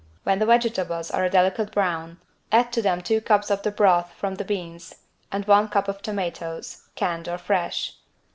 When 0.23 0.39
the 0.39 0.47
vegetables 0.47 1.11
are 1.11 1.25
a 1.25 1.29
delicate 1.29 1.71
brown 1.71 2.19
add 2.51 2.73
to 2.73 2.81
them 2.81 3.01
two 3.01 3.21
cups 3.21 3.51
of 3.51 3.61
the 3.61 3.69
broth 3.69 4.11
from 4.17 4.33
the 4.33 4.43
beans 4.43 4.95
and 5.31 5.45
1 5.45 5.67
cup 5.67 5.87
of 5.87 6.01
tomatoes 6.01 6.89
(canned 6.95 7.29
or 7.29 7.37
fresh). 7.37 7.97